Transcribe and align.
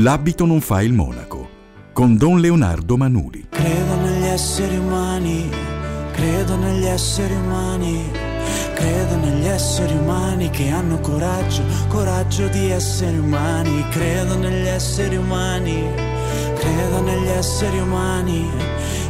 L'abito 0.00 0.44
non 0.44 0.60
fa 0.60 0.82
il 0.82 0.92
monaco, 0.92 1.48
con 1.94 2.18
Don 2.18 2.38
Leonardo 2.38 2.98
Manuli. 2.98 3.46
Credo 3.48 3.94
negli 3.94 4.24
esseri 4.24 4.76
umani, 4.76 5.48
credo 6.12 6.54
negli 6.56 6.84
esseri 6.84 7.32
umani, 7.32 8.10
credo 8.74 9.16
negli 9.16 9.46
esseri 9.46 9.94
umani 9.94 10.50
che 10.50 10.68
hanno 10.68 11.00
coraggio, 11.00 11.62
coraggio 11.88 12.46
di 12.48 12.68
essere 12.68 13.16
umani, 13.16 13.88
credo 13.88 14.36
negli 14.36 14.66
esseri 14.66 15.16
umani, 15.16 15.82
credo 16.56 17.00
negli 17.00 17.28
esseri 17.28 17.78
umani, 17.78 18.50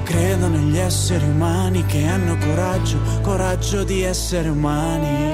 credo 0.04 0.46
negli 0.46 0.78
esseri 0.78 1.24
umani 1.24 1.84
che 1.86 2.06
hanno 2.06 2.36
coraggio, 2.36 2.98
coraggio 3.22 3.82
di 3.82 4.02
essere 4.02 4.48
umani. 4.50 5.30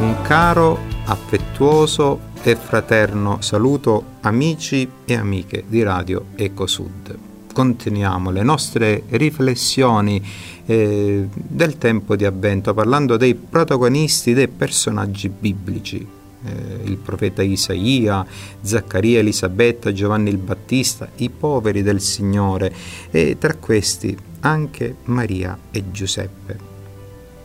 Un 0.00 0.20
caro, 0.20 0.78
affettuoso 1.06 2.30
e 2.44 2.56
fraterno 2.56 3.40
saluto 3.40 4.04
amici 4.22 4.88
e 5.04 5.14
amiche 5.14 5.62
di 5.68 5.82
Radio 5.84 6.26
Ecosud. 6.34 7.16
Continuiamo 7.52 8.32
le 8.32 8.42
nostre 8.42 9.04
riflessioni 9.10 10.20
eh, 10.66 11.28
del 11.30 11.78
tempo 11.78 12.16
di 12.16 12.24
avvento 12.24 12.74
parlando 12.74 13.16
dei 13.16 13.36
protagonisti, 13.36 14.32
dei 14.32 14.48
personaggi 14.48 15.28
biblici. 15.28 16.04
Eh, 16.44 16.80
il 16.82 16.96
profeta 16.96 17.42
Isaia, 17.42 18.26
Zaccaria, 18.60 19.20
Elisabetta, 19.20 19.92
Giovanni 19.92 20.30
il 20.30 20.38
Battista, 20.38 21.08
i 21.16 21.30
poveri 21.30 21.82
del 21.82 22.00
Signore 22.00 22.74
e 23.12 23.36
tra 23.38 23.54
questi 23.54 24.16
anche 24.40 24.96
Maria 25.04 25.56
e 25.70 25.84
Giuseppe. 25.92 26.58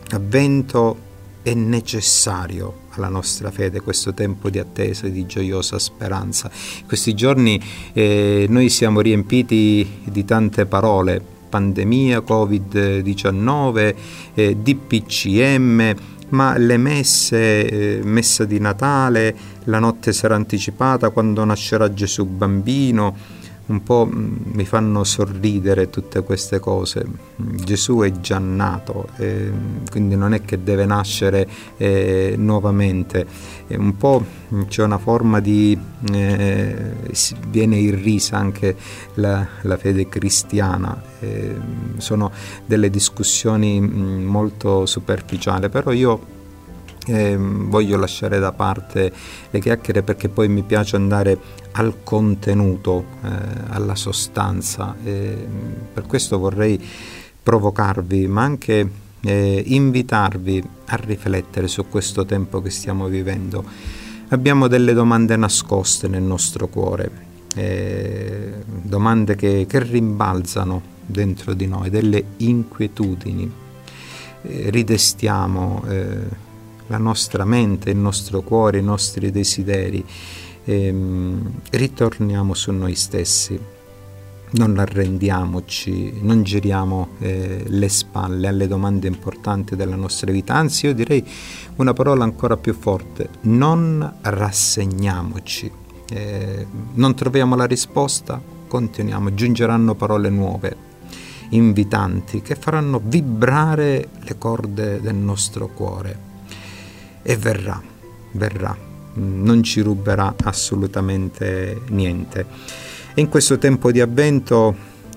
Avvento 0.10 0.98
è 1.44 1.54
necessario 1.54 2.86
alla 2.98 3.10
nostra 3.10 3.52
fede 3.52 3.82
questo 3.82 4.14
tempo 4.14 4.50
di 4.50 4.60
attesa 4.60 5.08
e 5.08 5.12
di 5.12 5.26
gioiosa 5.26 5.80
speranza. 5.80 6.50
questi 6.86 7.14
giorni 7.14 7.62
eh, 7.94 8.46
noi 8.50 8.70
siamo 8.70 9.02
riempiti 9.02 9.88
di 10.04 10.26
tante 10.26 10.66
parole, 10.66 11.22
pandemia, 11.50 12.20
Covid-19, 12.20 13.96
eh, 14.34 14.58
DPCM, 14.58 15.96
ma 16.30 16.58
le 16.58 16.78
messe, 16.78 18.00
eh, 18.00 18.02
messa 18.04 18.44
di 18.46 18.60
Natale, 18.60 19.36
la 19.66 19.80
notte 19.80 20.12
sarà 20.12 20.36
anticipata 20.36 21.10
quando 21.10 21.44
nascerà 21.46 21.94
Gesù 21.94 22.26
bambino, 22.26 23.16
un 23.68 23.84
po' 23.84 24.08
mi 24.10 24.66
fanno 24.66 25.04
sorridere 25.04 25.90
tutte 25.90 26.24
queste 26.24 26.60
cose. 26.60 27.06
Gesù 27.36 28.00
è 28.00 28.12
già 28.20 28.40
nato, 28.40 29.10
eh, 29.18 29.52
quindi 29.90 30.16
non 30.16 30.34
è 30.34 30.42
che 30.42 30.64
deve 30.64 30.86
nascere 30.86 31.48
eh, 31.78 32.36
nuovamente. 32.38 33.26
E 33.68 33.76
un 33.76 33.98
po' 33.98 34.24
c'è 34.68 34.84
una 34.84 34.98
forma 34.98 35.40
di... 35.40 35.78
Eh, 36.14 36.76
viene 37.50 37.78
irrisa 37.78 38.38
anche 38.38 38.76
la, 39.16 39.46
la 39.62 39.78
fede 39.78 40.08
cristiana. 40.08 41.02
Sono 41.98 42.32
delle 42.66 42.90
discussioni 42.90 43.82
molto 43.82 44.86
superficiali, 44.86 45.68
però 45.68 45.92
io 45.92 46.36
eh, 47.08 47.38
voglio 47.38 47.98
lasciare 47.98 48.40
da 48.40 48.52
parte 48.52 49.12
le 49.50 49.60
chiacchiere 49.60 50.04
perché 50.04 50.30
poi 50.30 50.48
mi 50.48 50.64
piace 50.64 50.96
andare 50.96 51.38
al 51.72 52.04
contenuto, 52.04 53.06
eh, 53.24 53.30
alla 53.70 53.96
sostanza. 53.96 54.96
Eh, 55.04 55.48
per 55.94 56.06
questo 56.06 56.38
vorrei 56.38 56.84
provocarvi, 57.42 58.28
ma 58.28 58.44
anche 58.44 58.90
eh, 59.22 59.64
invitarvi 59.66 60.64
a 60.88 60.96
riflettere 60.96 61.68
su 61.68 61.88
questo 61.88 62.26
tempo 62.26 62.62
che 62.62 62.70
stiamo 62.70 63.08
vivendo. 63.08 63.64
Abbiamo 64.30 64.68
delle 64.68 64.94
domande 64.94 65.38
nascoste 65.38 66.10
nel 66.10 66.24
nostro 66.24 66.68
cuore, 66.68 67.10
eh, 67.56 68.54
domande 68.66 69.36
che, 69.36 69.66
che 69.68 69.80
rimbalzano 69.82 70.96
dentro 71.06 71.54
di 71.54 71.68
noi, 71.68 71.90
delle 71.90 72.24
inquietudini. 72.38 73.50
Eh, 74.42 74.70
ridestiamo 74.70 75.84
la 76.88 76.98
nostra 76.98 77.46
mente, 77.46 77.90
il 77.90 77.98
nostro 77.98 78.42
cuore, 78.42 78.80
i 78.80 78.84
nostri 78.84 79.32
desideri. 79.32 80.04
Ehm, 80.66 81.62
ritorniamo 81.72 82.54
su 82.54 82.72
noi 82.72 82.96
stessi, 82.96 83.58
non 84.52 84.78
arrendiamoci, 84.78 86.20
non 86.22 86.44
giriamo 86.44 87.10
eh, 87.20 87.64
le 87.66 87.90
spalle 87.90 88.48
alle 88.48 88.68
domande 88.68 89.08
importanti 89.08 89.76
della 89.76 89.96
nostra 89.96 90.32
vita, 90.32 90.56
anzi 90.56 90.88
io 90.88 90.94
direi 90.94 91.26
una 91.78 91.94
parola 91.94 92.24
ancora 92.24 92.58
più 92.58 92.74
forte, 92.74 93.30
non 93.42 94.18
rassegniamoci, 94.22 95.72
eh, 96.10 96.66
non 96.94 97.16
troviamo 97.16 97.56
la 97.56 97.66
risposta, 97.66 98.42
continuiamo, 98.68 99.34
giungeranno 99.34 99.96
parole 99.96 100.30
nuove, 100.30 100.76
invitanti, 101.50 102.42
che 102.42 102.56
faranno 102.56 103.02
vibrare 103.02 104.10
le 104.20 104.38
corde 104.38 105.00
del 105.00 105.16
nostro 105.16 105.68
cuore 105.68 106.27
e 107.30 107.36
verrà, 107.36 107.82
verrà, 108.32 108.74
non 109.16 109.62
ci 109.62 109.82
ruberà 109.82 110.34
assolutamente 110.46 111.82
niente. 111.90 112.46
E 113.14 113.20
in 113.20 113.28
questo 113.28 113.58
tempo 113.58 113.92
di 113.92 114.00
avvento 114.00 114.74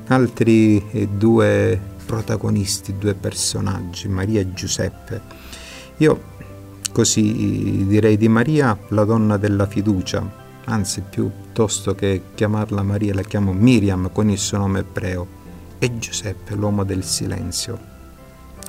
altri 0.09 0.85
eh, 0.91 1.07
due 1.07 1.81
protagonisti, 2.05 2.99
due 2.99 3.15
personaggi, 3.15 4.09
Maria 4.09 4.41
e 4.41 4.53
Giuseppe. 4.53 5.21
Io 5.99 6.21
così 6.91 7.87
direi 7.87 8.17
di 8.17 8.27
Maria 8.27 8.77
la 8.89 9.05
donna 9.05 9.37
della 9.37 9.69
fiducia, 9.69 10.29
anzi 10.65 11.05
piuttosto 11.09 11.95
che 11.95 12.23
chiamarla 12.35 12.83
Maria 12.83 13.15
la 13.15 13.23
chiamo 13.23 13.53
Miriam 13.53 14.11
con 14.11 14.29
il 14.29 14.39
suo 14.39 14.59
nome 14.59 14.81
ebreo, 14.81 15.29
e 15.79 15.97
Giuseppe 15.97 16.57
l'uomo 16.57 16.83
del 16.83 17.05
silenzio. 17.05 17.90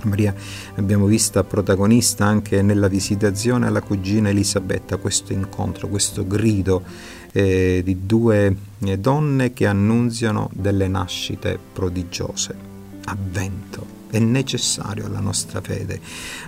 Maria 0.04 0.34
abbiamo 0.76 1.06
vista 1.06 1.44
protagonista 1.44 2.26
anche 2.26 2.62
nella 2.62 2.88
visitazione 2.88 3.68
alla 3.68 3.82
cugina 3.82 4.30
Elisabetta, 4.30 4.98
questo 4.98 5.34
incontro, 5.34 5.88
questo 5.88 6.26
grido 6.26 6.84
eh, 7.32 7.82
di 7.84 8.06
due 8.06 8.56
eh, 8.80 8.98
donne 8.98 9.54
che 9.54 9.68
annunziano 9.68 10.50
delle 10.54 10.88
nascite 10.88 11.58
prodigiose. 11.74 12.70
Avvento 13.06 14.00
è 14.10 14.20
necessario 14.20 15.06
alla 15.06 15.20
nostra 15.20 15.62
fede. 15.62 16.00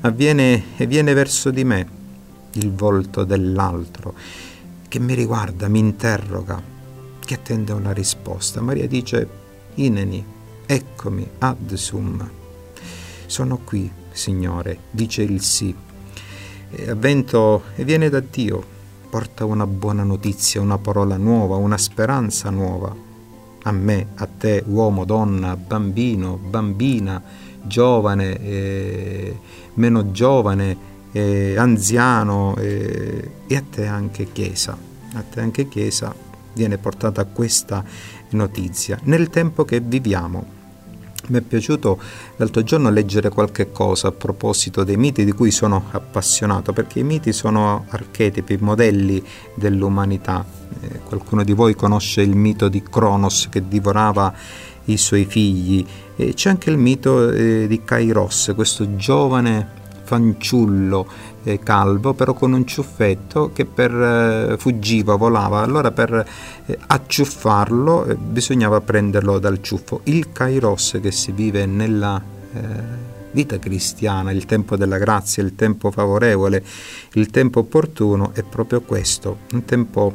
Avviene 0.01 0.75
e 0.77 0.85
viene 0.85 1.13
verso 1.13 1.49
di 1.49 1.63
me 1.63 2.01
il 2.53 2.71
volto 2.71 3.23
dell'altro 3.23 4.13
che 4.87 4.99
mi 4.99 5.15
riguarda, 5.15 5.67
mi 5.67 5.79
interroga, 5.79 6.61
che 7.19 7.33
attende 7.33 7.71
una 7.71 7.91
risposta. 7.91 8.61
Maria 8.61 8.87
dice, 8.87 9.27
Ineni, 9.75 10.23
eccomi, 10.67 11.27
ad 11.39 11.73
sum 11.73 12.41
sono 13.25 13.59
qui, 13.63 13.91
Signore, 14.11 14.77
dice 14.91 15.23
il 15.23 15.41
sì. 15.41 15.75
Avvento 16.87 17.63
e 17.75 17.83
viene 17.83 18.09
da 18.09 18.19
Dio, 18.19 18.63
porta 19.09 19.45
una 19.45 19.67
buona 19.67 20.03
notizia, 20.03 20.59
una 20.61 20.77
parola 20.77 21.17
nuova, 21.17 21.55
una 21.55 21.77
speranza 21.77 22.49
nuova. 22.49 22.95
A 23.65 23.71
me, 23.71 24.07
a 24.15 24.25
te, 24.27 24.63
uomo, 24.65 25.05
donna, 25.05 25.55
bambino, 25.55 26.37
bambina, 26.37 27.21
giovane, 27.61 28.39
eh, 28.39 29.39
meno 29.75 30.11
giovane, 30.11 30.77
eh, 31.11 31.55
anziano 31.57 32.55
eh, 32.57 33.31
e 33.47 33.55
a 33.55 33.63
te 33.69 33.85
anche 33.85 34.31
Chiesa. 34.31 34.77
A 35.13 35.21
te 35.21 35.39
anche 35.39 35.67
Chiesa 35.67 36.13
viene 36.53 36.77
portata 36.77 37.25
questa 37.25 37.83
notizia 38.29 38.99
nel 39.03 39.29
tempo 39.29 39.63
che 39.63 39.79
viviamo 39.79 40.61
mi 41.27 41.37
è 41.37 41.41
piaciuto 41.41 41.99
l'altro 42.35 42.63
giorno 42.63 42.89
leggere 42.89 43.29
qualche 43.29 43.71
cosa 43.71 44.09
a 44.09 44.11
proposito 44.11 44.83
dei 44.83 44.97
miti 44.97 45.23
di 45.23 45.31
cui 45.31 45.51
sono 45.51 45.85
appassionato, 45.91 46.73
perché 46.73 46.99
i 46.99 47.03
miti 47.03 47.31
sono 47.31 47.85
archetipi, 47.89 48.57
modelli 48.59 49.23
dell'umanità. 49.55 50.45
Eh, 50.81 50.99
qualcuno 50.99 51.43
di 51.43 51.53
voi 51.53 51.75
conosce 51.75 52.21
il 52.21 52.35
mito 52.35 52.67
di 52.67 52.83
Cronos 52.83 53.47
che 53.49 53.67
divorava 53.67 54.33
i 54.85 54.97
suoi 54.97 55.25
figli, 55.25 55.85
e 56.15 56.33
c'è 56.33 56.49
anche 56.49 56.69
il 56.69 56.77
mito 56.77 57.31
eh, 57.31 57.67
di 57.67 57.83
Kairos, 57.83 58.51
questo 58.53 58.95
giovane 58.95 59.81
fanciullo 60.03 61.07
eh, 61.43 61.59
calvo, 61.59 62.13
però 62.13 62.33
con 62.33 62.53
un 62.53 62.65
ciuffetto 62.65 63.51
che 63.53 63.65
per, 63.65 63.91
eh, 63.91 64.55
fuggiva, 64.57 65.15
volava. 65.15 65.61
Allora 65.61 65.91
per 65.91 66.25
eh, 66.65 66.77
acciuffarlo 66.87 68.05
eh, 68.05 68.15
bisognava 68.15 68.81
prenderlo 68.81 69.39
dal 69.39 69.61
ciuffo. 69.61 70.01
Il 70.05 70.31
kairos 70.31 70.99
che 71.01 71.11
si 71.11 71.31
vive 71.31 71.65
nella 71.65 72.21
eh, 72.53 72.61
vita 73.31 73.59
cristiana, 73.59 74.31
il 74.31 74.45
tempo 74.45 74.77
della 74.77 74.97
grazia, 74.97 75.43
il 75.43 75.55
tempo 75.55 75.91
favorevole, 75.91 76.63
il 77.13 77.27
tempo 77.27 77.59
opportuno 77.59 78.31
è 78.33 78.43
proprio 78.43 78.81
questo, 78.81 79.39
un 79.51 79.65
tempo 79.65 80.13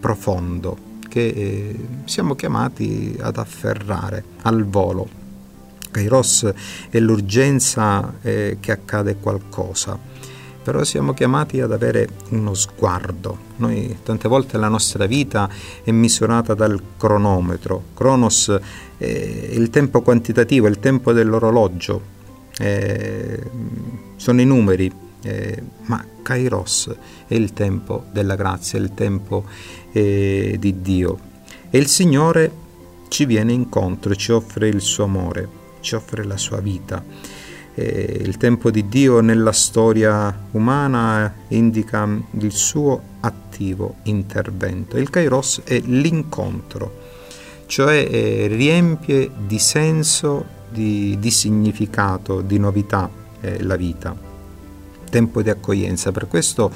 profondo 0.00 0.90
che 1.08 1.76
siamo 2.04 2.34
chiamati 2.34 3.16
ad 3.20 3.36
afferrare 3.36 4.24
al 4.42 4.64
volo. 4.64 5.20
Kairos 5.90 6.50
è 6.88 6.98
l'urgenza 6.98 8.14
che 8.22 8.58
accade 8.72 9.16
qualcosa 9.16 9.98
però 10.62 10.84
siamo 10.84 11.12
chiamati 11.12 11.60
ad 11.60 11.72
avere 11.72 12.08
uno 12.30 12.54
sguardo. 12.54 13.50
Noi 13.56 13.98
tante 14.02 14.28
volte 14.28 14.58
la 14.58 14.68
nostra 14.68 15.06
vita 15.06 15.48
è 15.82 15.90
misurata 15.90 16.54
dal 16.54 16.80
cronometro. 16.96 17.84
Cronos 17.94 18.56
è 18.96 19.04
il 19.04 19.70
tempo 19.70 20.02
quantitativo, 20.02 20.66
è 20.66 20.70
il 20.70 20.78
tempo 20.78 21.12
dell'orologio, 21.12 22.00
eh, 22.58 23.42
sono 24.16 24.40
i 24.40 24.44
numeri, 24.44 24.90
eh, 25.22 25.62
ma 25.86 26.04
Kairos 26.22 26.94
è 27.26 27.34
il 27.34 27.52
tempo 27.52 28.04
della 28.12 28.36
grazia, 28.36 28.78
è 28.78 28.82
il 28.82 28.94
tempo 28.94 29.44
eh, 29.92 30.56
di 30.58 30.80
Dio. 30.80 31.18
E 31.70 31.78
il 31.78 31.86
Signore 31.86 32.60
ci 33.08 33.24
viene 33.24 33.52
incontro, 33.52 34.14
ci 34.14 34.32
offre 34.32 34.68
il 34.68 34.80
suo 34.80 35.04
amore, 35.04 35.48
ci 35.80 35.94
offre 35.94 36.24
la 36.24 36.36
sua 36.36 36.60
vita. 36.60 37.02
Eh, 37.74 38.18
il 38.20 38.36
tempo 38.36 38.70
di 38.70 38.88
Dio 38.88 39.20
nella 39.20 39.52
storia 39.52 40.36
umana 40.50 41.32
indica 41.48 42.06
il 42.38 42.52
suo 42.52 43.00
attivo 43.20 43.96
intervento. 44.04 44.98
Il 44.98 45.08
Kairos 45.08 45.62
è 45.64 45.80
l'incontro, 45.80 46.98
cioè 47.66 48.06
eh, 48.10 48.46
riempie 48.48 49.30
di 49.46 49.58
senso, 49.58 50.44
di, 50.68 51.16
di 51.18 51.30
significato, 51.30 52.42
di 52.42 52.58
novità 52.58 53.08
eh, 53.40 53.62
la 53.62 53.76
vita. 53.76 54.14
Tempo 55.10 55.42
di 55.42 55.50
accoglienza. 55.50 56.12
Per 56.12 56.28
questo 56.28 56.70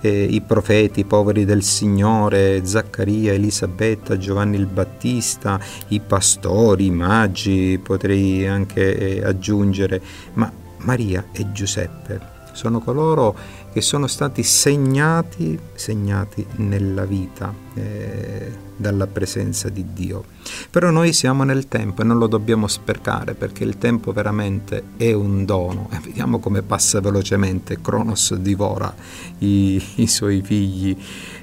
eh, 0.00 0.24
i 0.24 0.40
profeti, 0.40 1.00
i 1.00 1.04
poveri 1.04 1.44
del 1.44 1.62
Signore, 1.62 2.64
Zaccaria, 2.64 3.32
Elisabetta, 3.32 4.16
Giovanni 4.16 4.56
il 4.56 4.66
Battista, 4.66 5.60
i 5.88 6.00
pastori, 6.00 6.86
i 6.86 6.90
magi, 6.90 7.80
potrei 7.82 8.46
anche 8.46 9.18
eh, 9.18 9.24
aggiungere, 9.24 10.00
ma 10.34 10.50
Maria 10.78 11.26
e 11.32 11.52
Giuseppe 11.52 12.38
sono 12.52 12.80
coloro 12.80 13.36
che 13.72 13.80
sono 13.80 14.06
stati 14.06 14.42
segnati, 14.42 15.58
segnati 15.74 16.44
nella 16.56 17.04
vita 17.04 17.54
eh, 17.74 18.52
dalla 18.76 19.06
presenza 19.06 19.68
di 19.68 19.92
Dio. 19.92 20.24
Però 20.70 20.90
noi 20.90 21.12
siamo 21.12 21.44
nel 21.44 21.68
tempo 21.68 22.02
e 22.02 22.04
non 22.04 22.18
lo 22.18 22.26
dobbiamo 22.26 22.66
sprecare 22.66 23.34
perché 23.34 23.64
il 23.64 23.78
tempo 23.78 24.12
veramente 24.12 24.82
è 24.96 25.12
un 25.12 25.44
dono 25.44 25.88
e 25.92 25.98
vediamo 26.02 26.38
come 26.38 26.62
passa 26.62 27.00
velocemente, 27.00 27.80
Cronos 27.80 28.34
divora 28.34 28.92
i, 29.38 29.82
i 29.96 30.06
suoi 30.06 30.42
figli, 30.42 30.96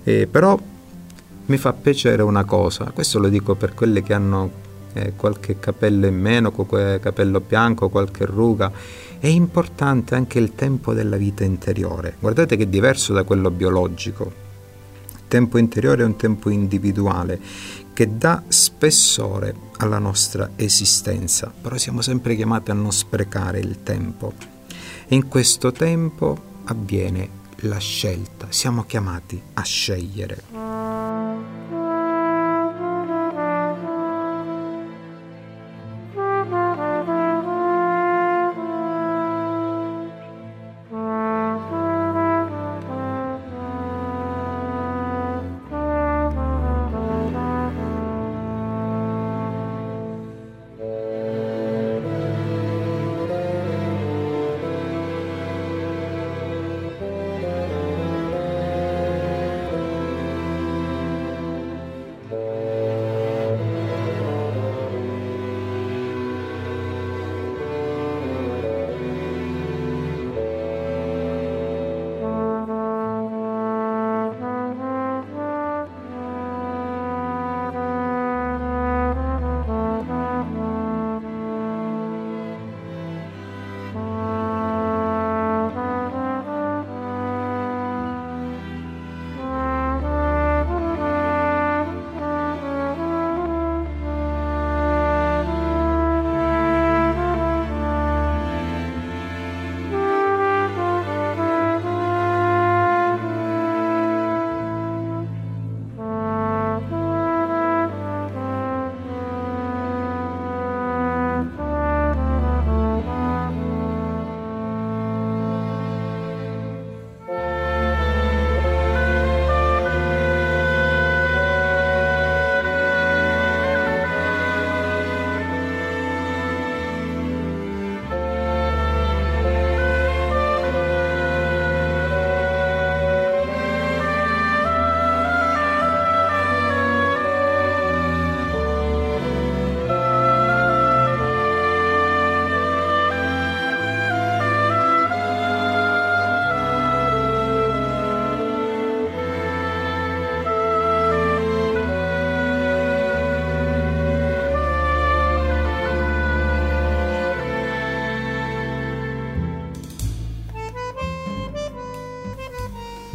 eh, 0.04 0.28
però 0.30 0.60
mi 1.46 1.58
fa 1.58 1.72
piacere 1.72 2.24
una 2.24 2.44
cosa, 2.44 2.92
questo 2.94 3.20
lo 3.20 3.30
dico 3.30 3.56
per 3.56 3.74
quelli 3.74 4.04
che 4.04 4.14
hanno 4.14 4.66
eh, 4.94 5.14
qualche 5.16 5.60
capello 5.60 6.08
in 6.08 6.20
meno, 6.20 6.52
qualche 6.52 7.00
capello 7.00 7.40
bianco, 7.40 7.90
qualche 7.90 8.26
ruga, 8.26 8.72
è 9.20 9.28
importante 9.28 10.16
anche 10.16 10.40
il 10.40 10.54
tempo 10.54 10.94
della 10.94 11.18
vita 11.18 11.44
interiore. 11.44 12.16
Guardate 12.20 12.56
che 12.56 12.64
è 12.64 12.68
diverso 12.68 13.14
da 13.14 13.24
quello 13.24 13.50
biologico. 13.52 14.46
Il 15.12 15.24
tempo 15.28 15.58
interiore 15.58 16.04
è 16.04 16.06
un 16.06 16.16
tempo 16.16 16.50
individuale 16.50 17.40
che 17.94 18.18
dà 18.18 18.44
spessore 18.48 19.56
alla 19.78 19.98
nostra 19.98 20.52
esistenza, 20.56 21.52
però 21.60 21.78
siamo 21.78 22.02
sempre 22.02 22.36
chiamati 22.36 22.72
a 22.72 22.76
non 22.76 22.92
sprecare 22.92 23.60
il 23.60 23.82
tempo. 23.84 24.34
E 25.08 25.16
in 25.16 25.28
questo 25.28 25.72
tempo 25.72 26.38
avviene 26.66 27.46
la 27.62 27.80
scelta, 27.80 28.48
siamo 28.50 28.84
chiamati 28.84 29.42
a 29.54 29.64
scegliere. 29.64 30.77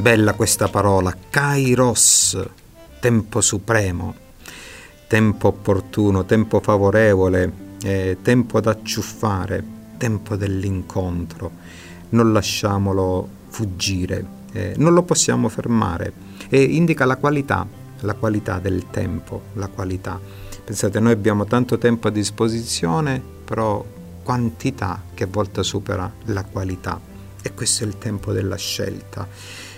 Bella 0.02 0.32
questa 0.32 0.66
parola, 0.66 1.16
kairos, 1.30 2.36
tempo 2.98 3.40
supremo, 3.40 4.12
tempo 5.06 5.46
opportuno, 5.46 6.24
tempo 6.24 6.58
favorevole, 6.58 7.76
eh, 7.84 8.18
tempo 8.20 8.60
da 8.60 8.72
acciuffare, 8.72 9.64
tempo 9.98 10.34
dell'incontro. 10.34 11.52
Non 12.08 12.32
lasciamolo 12.32 13.28
fuggire, 13.46 14.26
eh, 14.50 14.74
non 14.76 14.92
lo 14.92 15.04
possiamo 15.04 15.48
fermare 15.48 16.12
e 16.48 16.60
indica 16.60 17.04
la 17.04 17.16
qualità, 17.16 17.64
la 18.00 18.14
qualità 18.14 18.58
del 18.58 18.90
tempo, 18.90 19.42
la 19.52 19.68
qualità. 19.68 20.18
Pensate, 20.64 20.98
noi 20.98 21.12
abbiamo 21.12 21.44
tanto 21.44 21.78
tempo 21.78 22.08
a 22.08 22.10
disposizione, 22.10 23.22
però 23.44 23.84
quantità 24.24 25.00
che 25.14 25.22
a 25.22 25.28
volte 25.30 25.62
supera 25.62 26.12
la 26.24 26.42
qualità. 26.42 27.00
E 27.40 27.54
questo 27.54 27.84
è 27.84 27.86
il 27.86 27.98
tempo 27.98 28.32
della 28.32 28.56
scelta 28.56 29.26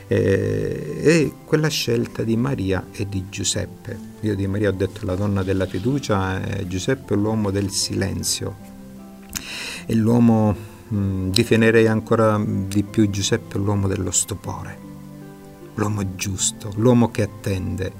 e 0.07 1.33
quella 1.45 1.69
scelta 1.69 2.23
di 2.23 2.37
Maria 2.37 2.87
e 2.93 3.09
di 3.09 3.25
Giuseppe. 3.29 3.99
Io 4.21 4.35
di 4.35 4.47
Maria 4.47 4.71
ho 4.71 4.73
detto 4.73 5.05
la 5.07 5.15
donna 5.15 5.43
della 5.43 5.67
fiducia, 5.67 6.43
eh, 6.43 6.67
Giuseppe 6.67 7.15
è 7.15 7.17
l'uomo 7.17 7.51
del 7.51 7.71
silenzio, 7.71 8.57
e 9.87 9.95
l'uomo, 9.95 10.55
mh, 10.89 11.31
definirei 11.31 11.87
ancora 11.87 12.43
di 12.45 12.83
più 12.83 13.09
Giuseppe, 13.11 13.59
l'uomo 13.59 13.89
dello 13.89 14.11
stupore, 14.11 14.79
l'uomo 15.75 16.15
giusto, 16.17 16.73
l'uomo 16.77 17.11
che 17.11 17.23
attende. 17.23 17.93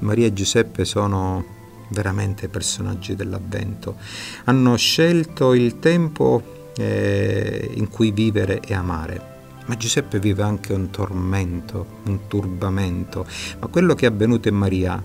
Maria 0.00 0.26
e 0.26 0.32
Giuseppe 0.32 0.84
sono 0.84 1.44
veramente 1.88 2.48
personaggi 2.48 3.14
dell'avvento. 3.14 3.96
Hanno 4.44 4.76
scelto 4.76 5.54
il 5.54 5.78
tempo 5.78 6.70
eh, 6.76 7.70
in 7.74 7.88
cui 7.88 8.10
vivere 8.10 8.60
e 8.60 8.74
amare 8.74 9.32
Ma 9.66 9.76
Giuseppe 9.76 10.18
vive 10.18 10.42
anche 10.42 10.72
un 10.72 10.90
tormento, 10.90 12.00
un 12.04 12.26
turbamento. 12.28 13.26
Ma 13.58 13.66
quello 13.68 13.94
che 13.94 14.06
è 14.06 14.10
avvenuto 14.10 14.48
in 14.48 14.56
Maria 14.56 15.02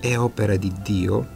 è 0.00 0.16
opera 0.18 0.56
di 0.56 0.72
Dio. 0.82 1.34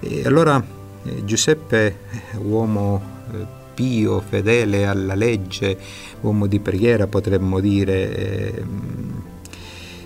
E 0.00 0.24
allora 0.24 0.62
eh, 1.04 1.24
Giuseppe, 1.24 1.98
uomo 2.42 3.00
eh, 3.32 3.46
pio, 3.74 4.20
fedele 4.20 4.86
alla 4.86 5.14
legge, 5.14 5.78
uomo 6.22 6.46
di 6.46 6.58
preghiera 6.58 7.06
potremmo 7.06 7.60
dire, 7.60 8.16
eh, 8.16 8.64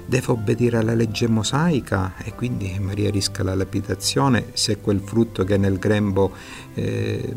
deve 0.04 0.26
obbedire 0.32 0.76
alla 0.76 0.94
legge 0.94 1.26
mosaica 1.26 2.14
e 2.22 2.34
quindi 2.34 2.76
Maria 2.78 3.10
risca 3.10 3.42
la 3.42 3.54
lapidazione 3.54 4.48
se 4.52 4.76
quel 4.78 5.00
frutto 5.00 5.44
che 5.44 5.54
è 5.54 5.58
nel 5.58 5.78
grembo 5.78 6.32
eh, 6.74 7.34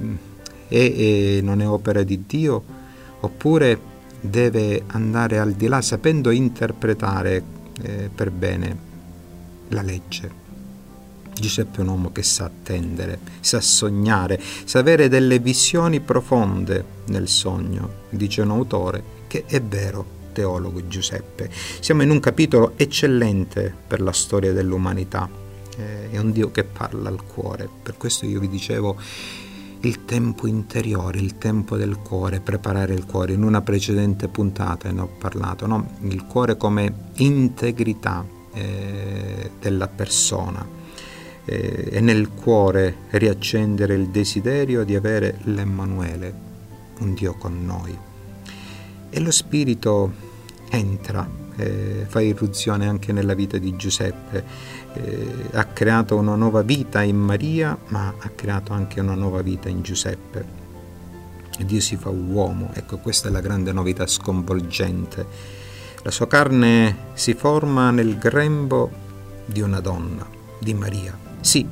è, 0.67 1.37
è, 1.37 1.41
non 1.41 1.61
è 1.61 1.67
opera 1.67 2.03
di 2.03 2.23
Dio, 2.25 2.63
oppure 3.21 3.93
deve 4.19 4.83
andare 4.87 5.39
al 5.39 5.53
di 5.53 5.67
là 5.67 5.81
sapendo 5.81 6.29
interpretare 6.31 7.43
eh, 7.81 8.09
per 8.13 8.31
bene 8.31 8.77
la 9.69 9.81
legge. 9.81 10.43
Giuseppe 11.33 11.79
è 11.79 11.81
un 11.81 11.89
uomo 11.89 12.11
che 12.11 12.23
sa 12.23 12.45
attendere, 12.45 13.19
sa 13.41 13.59
sognare, 13.59 14.39
sa 14.63 14.79
avere 14.79 15.09
delle 15.09 15.39
visioni 15.39 15.99
profonde 15.99 16.83
nel 17.07 17.27
sogno, 17.27 18.03
dice 18.09 18.41
un 18.41 18.51
autore 18.51 19.03
che 19.27 19.43
è 19.45 19.61
vero, 19.61 20.05
teologo 20.31 20.87
Giuseppe. 20.87 21.49
Siamo 21.79 22.03
in 22.03 22.09
un 22.09 22.19
capitolo 22.19 22.73
eccellente 22.77 23.73
per 23.85 24.01
la 24.01 24.13
storia 24.13 24.53
dell'umanità. 24.53 25.29
Eh, 25.77 26.11
è 26.11 26.17
un 26.17 26.31
Dio 26.31 26.51
che 26.51 26.63
parla 26.63 27.09
al 27.09 27.23
cuore. 27.25 27.67
Per 27.83 27.97
questo 27.97 28.25
io 28.25 28.39
vi 28.39 28.47
dicevo 28.47 28.97
il 29.85 30.05
tempo 30.05 30.47
interiore, 30.47 31.19
il 31.19 31.37
tempo 31.37 31.77
del 31.77 31.97
cuore, 31.97 32.39
preparare 32.39 32.93
il 32.93 33.05
cuore. 33.05 33.33
In 33.33 33.43
una 33.43 33.61
precedente 33.61 34.27
puntata 34.27 34.91
ne 34.91 35.01
ho 35.01 35.09
parlato, 35.19 35.67
no? 35.67 35.97
il 36.01 36.25
cuore 36.25 36.57
come 36.57 37.11
integrità 37.17 38.25
eh, 38.53 39.51
della 39.59 39.87
persona 39.87 40.65
eh, 41.45 41.89
e 41.91 42.01
nel 42.01 42.29
cuore 42.29 42.95
riaccendere 43.11 43.93
il 43.93 44.09
desiderio 44.09 44.83
di 44.83 44.95
avere 44.95 45.39
l'Emmanuele, 45.43 46.33
un 46.99 47.13
Dio 47.13 47.35
con 47.35 47.63
noi. 47.63 47.95
E 49.09 49.19
lo 49.19 49.31
Spirito 49.31 50.11
entra, 50.71 51.29
eh, 51.57 52.05
fa 52.07 52.21
irruzione 52.21 52.87
anche 52.87 53.13
nella 53.13 53.35
vita 53.35 53.59
di 53.59 53.75
Giuseppe, 53.75 54.43
eh, 54.95 55.49
ha 55.53 55.65
creato 55.65 56.15
una 56.17 56.35
nuova 56.35 56.61
vita 56.61 57.03
in 57.03 57.17
Maria, 57.17 57.77
ma 57.87 58.13
ha 58.17 58.29
creato 58.29 58.73
anche 58.73 58.99
una 58.99 59.15
nuova 59.15 59.41
vita 59.41 59.69
in 59.69 59.81
Giuseppe. 59.81 60.63
Dio 61.59 61.79
si 61.79 61.95
fa 61.95 62.09
uomo, 62.09 62.71
ecco 62.73 62.97
questa 62.97 63.29
è 63.29 63.31
la 63.31 63.39
grande 63.39 63.71
novità 63.71 64.07
sconvolgente. 64.07 65.25
La 66.03 66.11
sua 66.11 66.27
carne 66.27 66.97
si 67.13 67.33
forma 67.33 67.91
nel 67.91 68.17
grembo 68.17 68.91
di 69.45 69.61
una 69.61 69.79
donna, 69.79 70.25
di 70.59 70.73
Maria. 70.73 71.17
Sì, 71.39 71.65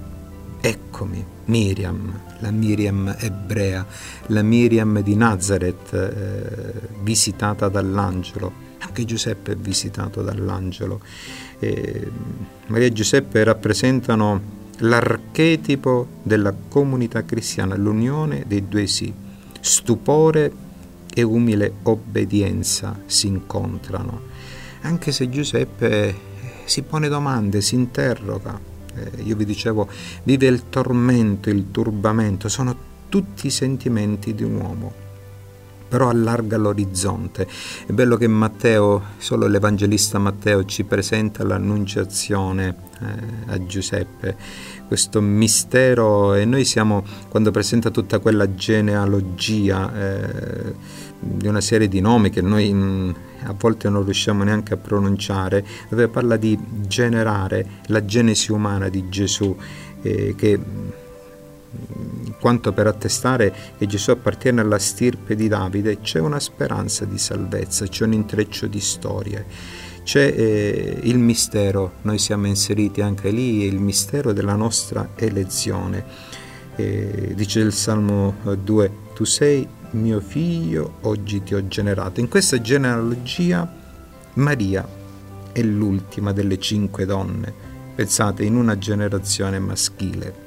eccomi, 0.61 1.25
Miriam, 1.45 2.21
la 2.39 2.51
Miriam 2.51 3.15
ebrea, 3.19 3.85
la 4.27 4.41
Miriam 4.41 5.01
di 5.01 5.15
Nazareth, 5.15 5.93
eh, 5.93 6.89
visitata 7.01 7.67
dall'angelo. 7.69 8.62
Anche 8.85 9.05
Giuseppe 9.05 9.53
è 9.53 9.55
visitato 9.55 10.21
dall'angelo. 10.21 10.99
Eh, 11.59 12.11
Maria 12.67 12.87
e 12.87 12.91
Giuseppe 12.91 13.43
rappresentano 13.43 14.61
l'archetipo 14.79 16.07
della 16.21 16.53
comunità 16.67 17.23
cristiana, 17.23 17.75
l'unione 17.75 18.43
dei 18.45 18.67
due 18.67 18.87
sì. 18.87 19.13
Stupore 19.59 20.51
e 21.13 21.21
umile 21.21 21.73
obbedienza 21.83 22.99
si 23.05 23.27
incontrano. 23.27 24.31
Anche 24.81 25.11
se 25.13 25.29
Giuseppe 25.29 26.31
si 26.65 26.81
pone 26.81 27.07
domande, 27.07 27.61
si 27.61 27.75
interroga, 27.75 28.59
eh, 28.95 29.21
io 29.23 29.35
vi 29.37 29.45
dicevo, 29.45 29.87
vive 30.23 30.47
il 30.47 30.67
tormento, 30.69 31.49
il 31.49 31.71
turbamento, 31.71 32.49
sono 32.49 32.91
tutti 33.07 33.47
i 33.47 33.51
sentimenti 33.51 34.33
di 34.33 34.43
un 34.43 34.55
uomo 34.55 35.02
però 35.93 36.09
allarga 36.09 36.57
l'orizzonte. 36.57 37.47
È 37.85 37.91
bello 37.91 38.17
che 38.17 38.25
Matteo, 38.25 38.99
solo 39.19 39.45
l'Evangelista 39.45 40.17
Matteo, 40.17 40.65
ci 40.65 40.85
presenta 40.85 41.43
l'annunciazione 41.43 42.75
eh, 42.99 43.51
a 43.53 43.63
Giuseppe, 43.63 44.35
questo 44.87 45.21
mistero 45.21 46.33
e 46.33 46.45
noi 46.45 46.65
siamo, 46.65 47.05
quando 47.29 47.51
presenta 47.51 47.91
tutta 47.91 48.17
quella 48.17 48.55
genealogia 48.55 49.93
eh, 49.93 50.73
di 51.19 51.45
una 51.45 51.61
serie 51.61 51.87
di 51.87 52.01
nomi 52.01 52.31
che 52.31 52.41
noi 52.41 52.73
mh, 52.73 52.83
mm, 52.83 53.09
a 53.43 53.55
volte 53.55 53.87
non 53.87 54.03
riusciamo 54.03 54.43
neanche 54.43 54.73
a 54.73 54.77
pronunciare, 54.77 55.63
dove 55.89 56.07
parla 56.07 56.37
di 56.37 56.57
generare 56.87 57.81
la 57.89 58.03
genesi 58.03 58.51
umana 58.51 58.89
di 58.89 59.09
Gesù, 59.09 59.55
eh, 60.01 60.33
che 60.35 60.59
quanto 62.43 62.73
per 62.73 62.87
attestare 62.87 63.55
che 63.77 63.85
Gesù 63.85 64.11
appartiene 64.11 64.59
alla 64.59 64.77
stirpe 64.77 65.33
di 65.33 65.47
Davide, 65.47 66.01
c'è 66.01 66.19
una 66.19 66.41
speranza 66.41 67.05
di 67.05 67.17
salvezza, 67.17 67.87
c'è 67.87 68.03
un 68.03 68.11
intreccio 68.11 68.67
di 68.67 68.81
storie, 68.81 69.45
c'è 70.03 70.25
eh, 70.35 70.99
il 71.03 71.19
mistero, 71.19 71.93
noi 72.01 72.17
siamo 72.17 72.47
inseriti 72.47 72.99
anche 72.99 73.31
lì, 73.31 73.63
il 73.63 73.79
mistero 73.79 74.33
della 74.33 74.55
nostra 74.55 75.11
elezione. 75.15 76.03
Eh, 76.75 77.31
dice 77.33 77.61
il 77.61 77.71
Salmo 77.71 78.35
2, 78.61 78.91
tu 79.13 79.23
sei 79.23 79.65
mio 79.91 80.19
figlio, 80.19 80.95
oggi 81.03 81.43
ti 81.43 81.55
ho 81.55 81.65
generato. 81.69 82.19
In 82.19 82.27
questa 82.27 82.59
genealogia 82.59 83.73
Maria 84.33 84.85
è 85.53 85.61
l'ultima 85.61 86.33
delle 86.33 86.59
cinque 86.59 87.05
donne, 87.05 87.53
pensate, 87.95 88.43
in 88.43 88.57
una 88.57 88.77
generazione 88.77 89.59
maschile. 89.59 90.42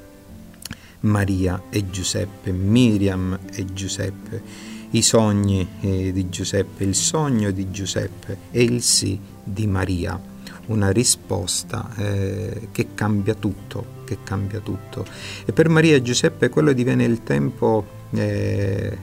Maria 1.07 1.63
e 1.71 1.89
Giuseppe, 1.89 2.51
Miriam 2.53 3.39
e 3.53 3.65
Giuseppe, 3.73 4.43
i 4.91 5.03
sogni 5.03 5.67
eh, 5.81 6.13
di 6.13 6.29
Giuseppe, 6.29 6.85
il 6.85 6.95
sogno 6.95 7.51
di 7.51 7.71
Giuseppe 7.71 8.37
e 8.51 8.63
il 8.63 8.83
sì 8.83 9.19
di 9.43 9.67
Maria, 9.67 10.21
una 10.67 10.91
risposta 10.91 11.91
eh, 11.97 12.69
che 12.73 12.89
cambia 12.95 13.35
tutto, 13.35 14.03
che 14.05 14.19
cambia 14.23 14.61
tutto. 14.61 15.07
E 15.45 15.53
per 15.53 15.69
Maria 15.69 15.97
e 15.97 16.03
Giuseppe 16.03 16.49
quello 16.49 16.73
diviene 16.73 17.05
il 17.05 17.23
tempo 17.23 17.87
eh, 18.11 18.97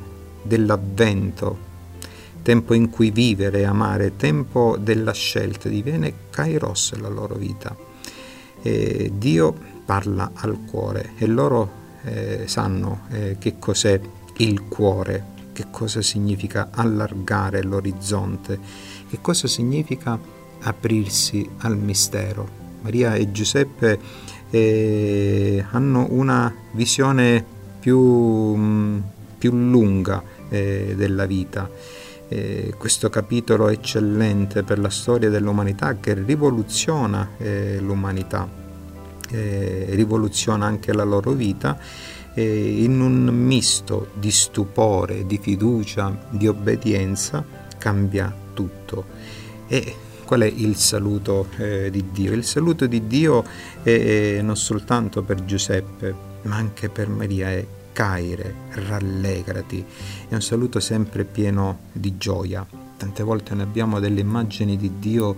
dell'avvento, 0.43 1.71
tempo 2.41 2.73
in 2.73 2.89
cui 2.89 3.11
vivere 3.11 3.59
e 3.59 3.63
amare, 3.63 4.17
tempo 4.17 4.77
della 4.77 5.13
scelta, 5.13 5.69
diviene 5.69 6.13
kairos 6.29 6.93
la 6.99 7.09
loro 7.09 7.35
vita. 7.35 7.75
E 8.61 9.11
Dio 9.15 9.53
parla 9.85 10.31
al 10.33 10.59
cuore 10.65 11.11
e 11.17 11.25
loro 11.27 11.81
eh, 12.03 12.43
sanno 12.47 13.01
eh, 13.11 13.37
che 13.39 13.57
cos'è 13.59 13.99
il 14.37 14.63
cuore, 14.67 15.31
che 15.53 15.65
cosa 15.69 16.01
significa 16.01 16.69
allargare 16.71 17.63
l'orizzonte, 17.63 18.59
che 19.09 19.19
cosa 19.21 19.47
significa 19.47 20.19
aprirsi 20.61 21.47
al 21.59 21.77
mistero. 21.77 22.61
Maria 22.81 23.15
e 23.15 23.31
Giuseppe 23.31 23.99
eh, 24.49 25.65
hanno 25.71 26.07
una 26.09 26.53
visione 26.71 27.43
più, 27.79 27.99
mh, 27.99 28.61
mm, 28.61 28.99
più 29.37 29.51
lunga 29.51 30.21
eh, 30.49 30.93
della 30.95 31.25
vita. 31.25 31.69
Eh, 32.27 32.73
questo 32.77 33.09
capitolo 33.09 33.69
eccellente 33.69 34.63
per 34.63 34.79
la 34.79 34.89
storia 34.89 35.29
dell'umanità 35.29 35.97
che 35.99 36.13
rivoluziona 36.13 37.29
eh, 37.37 37.77
l'umanità 37.79 38.61
eh, 39.33 39.87
rivoluziona 39.89 40.65
anche 40.65 40.93
la 40.93 41.03
loro 41.03 41.31
vita 41.31 41.77
eh, 42.33 42.83
in 42.83 42.99
un 42.99 43.25
misto 43.25 44.09
di 44.13 44.31
stupore, 44.31 45.25
di 45.25 45.37
fiducia, 45.37 46.27
di 46.29 46.47
obbedienza 46.47 47.43
cambia 47.77 48.33
tutto. 48.53 49.05
E 49.67 49.95
qual 50.25 50.41
è 50.41 50.45
il 50.45 50.75
saluto 50.75 51.47
eh, 51.57 51.89
di 51.91 52.05
Dio? 52.11 52.33
Il 52.33 52.43
saluto 52.43 52.87
di 52.87 53.07
Dio 53.07 53.43
è, 53.81 54.39
non 54.41 54.55
soltanto 54.55 55.21
per 55.21 55.43
Giuseppe, 55.45 56.15
ma 56.43 56.55
anche 56.55 56.89
per 56.89 57.09
Maria 57.09 57.49
è 57.49 57.65
caire, 57.91 58.55
rallegrati. 58.71 59.85
È 60.27 60.33
un 60.33 60.41
saluto 60.41 60.79
sempre 60.79 61.23
pieno 61.23 61.79
di 61.91 62.17
gioia. 62.17 62.65
Tante 62.97 63.23
volte 63.23 63.53
noi 63.53 63.63
abbiamo 63.63 63.99
delle 63.99 64.21
immagini 64.21 64.77
di 64.77 64.93
Dio 64.97 65.35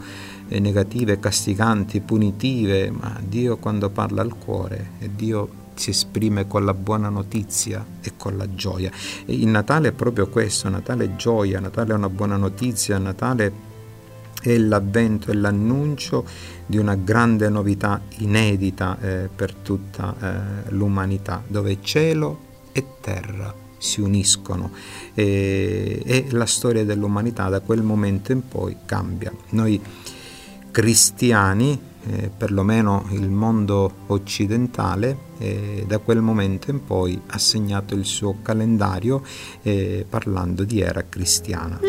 negative, 0.47 1.19
castiganti, 1.19 2.01
punitive, 2.01 2.91
ma 2.91 3.19
Dio 3.25 3.57
quando 3.57 3.89
parla 3.89 4.21
al 4.21 4.37
cuore 4.37 4.91
e 4.99 5.09
Dio 5.13 5.63
si 5.75 5.89
esprime 5.89 6.47
con 6.47 6.65
la 6.65 6.73
buona 6.73 7.09
notizia 7.09 7.85
e 8.01 8.13
con 8.17 8.37
la 8.37 8.53
gioia. 8.53 8.91
E 9.25 9.33
il 9.33 9.47
Natale 9.47 9.89
è 9.89 9.91
proprio 9.91 10.27
questo, 10.27 10.69
Natale 10.69 11.05
è 11.05 11.15
gioia, 11.15 11.59
Natale 11.59 11.91
è 11.91 11.95
una 11.95 12.09
buona 12.09 12.37
notizia, 12.37 12.97
Natale 12.97 13.73
è 14.41 14.57
l'avvento 14.57 15.31
e 15.31 15.33
l'annuncio 15.33 16.25
di 16.65 16.77
una 16.77 16.95
grande 16.95 17.49
novità 17.49 18.01
inedita 18.17 18.97
eh, 18.99 19.29
per 19.33 19.53
tutta 19.53 20.15
eh, 20.19 20.71
l'umanità, 20.71 21.43
dove 21.47 21.77
cielo 21.81 22.39
e 22.71 22.85
terra 23.01 23.53
si 23.77 24.01
uniscono 24.01 24.71
e, 25.13 26.01
e 26.03 26.25
la 26.31 26.45
storia 26.45 26.83
dell'umanità 26.85 27.49
da 27.49 27.59
quel 27.59 27.81
momento 27.81 28.31
in 28.31 28.47
poi 28.47 28.77
cambia. 28.85 29.31
Noi 29.49 29.79
cristiani, 30.75 31.79
eh, 32.05 32.29
perlomeno 32.35 33.07
il 33.11 33.29
mondo 33.29 33.89
occidentale, 34.07 35.17
eh, 35.37 35.85
da 35.87 35.99
quel 35.99 36.19
momento 36.19 36.69
in 36.69 36.83
poi 36.83 37.17
ha 37.27 37.37
segnato 37.37 37.95
il 37.95 38.03
suo 38.03 38.39
calendario 38.41 39.23
eh, 39.61 40.05
parlando 40.09 40.65
di 40.65 40.81
era 40.81 41.05
cristiana. 41.07 41.79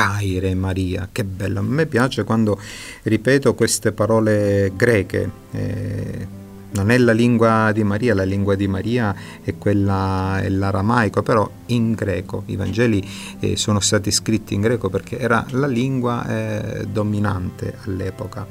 Caire 0.00 0.54
Maria, 0.54 1.10
che 1.12 1.24
bello. 1.24 1.58
A 1.58 1.62
me 1.62 1.84
piace 1.84 2.24
quando 2.24 2.58
ripeto 3.02 3.54
queste 3.54 3.92
parole 3.92 4.72
greche. 4.74 5.30
Eh, 5.50 6.26
non 6.70 6.90
è 6.90 6.96
la 6.96 7.12
lingua 7.12 7.70
di 7.72 7.84
Maria, 7.84 8.14
la 8.14 8.24
lingua 8.24 8.54
di 8.54 8.66
Maria 8.66 9.14
è 9.42 9.58
quella 9.58 10.40
è 10.40 10.48
l'aramaico, 10.48 11.22
però 11.22 11.50
in 11.66 11.92
greco. 11.92 12.44
I 12.46 12.56
Vangeli 12.56 13.06
eh, 13.40 13.58
sono 13.58 13.78
stati 13.80 14.10
scritti 14.10 14.54
in 14.54 14.62
greco 14.62 14.88
perché 14.88 15.18
era 15.18 15.44
la 15.50 15.66
lingua 15.66 16.26
eh, 16.26 16.86
dominante 16.86 17.76
all'epoca. 17.84 18.46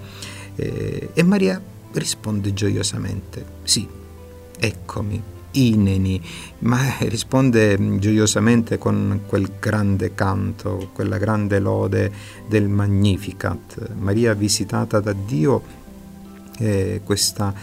Eh, 0.56 1.10
e 1.12 1.24
Maria 1.24 1.60
risponde 1.94 2.54
gioiosamente: 2.54 3.44
Sì, 3.64 3.88
eccomi, 4.60 5.24
Ineni, 5.52 6.22
ma 6.60 6.80
risponde 7.00 7.98
gioiosamente 7.98 8.78
con 8.78 9.22
quel 9.26 9.52
grande 9.60 10.14
canto, 10.14 10.90
quella 10.94 11.18
grande 11.18 11.60
lode 11.60 12.12
del 12.48 12.68
Magnificat. 12.68 13.94
Maria 13.98 14.34
visitata 14.34 15.00
da 15.00 15.14
Dio, 15.14 15.62
eh, 16.60 17.02
questa 17.04 17.54